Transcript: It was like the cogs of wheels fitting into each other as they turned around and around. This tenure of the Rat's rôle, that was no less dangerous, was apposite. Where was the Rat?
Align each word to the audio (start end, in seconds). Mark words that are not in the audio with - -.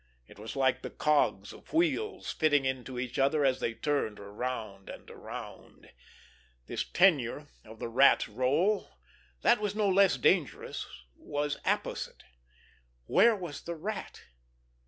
It 0.25 0.39
was 0.39 0.55
like 0.55 0.81
the 0.81 0.89
cogs 0.89 1.53
of 1.53 1.73
wheels 1.73 2.31
fitting 2.31 2.65
into 2.65 2.97
each 2.97 3.19
other 3.19 3.45
as 3.45 3.59
they 3.59 3.75
turned 3.75 4.19
around 4.19 4.89
and 4.89 5.07
around. 5.11 5.91
This 6.65 6.83
tenure 6.83 7.49
of 7.63 7.77
the 7.77 7.87
Rat's 7.87 8.25
rôle, 8.25 8.89
that 9.43 9.59
was 9.59 9.75
no 9.75 9.87
less 9.87 10.17
dangerous, 10.17 10.87
was 11.15 11.57
apposite. 11.65 12.23
Where 13.05 13.35
was 13.35 13.61
the 13.61 13.75
Rat? 13.75 14.21